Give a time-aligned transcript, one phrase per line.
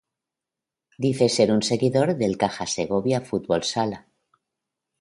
[1.03, 4.07] Dice ser un seguidor del Caja Segovia Fútbol Sala.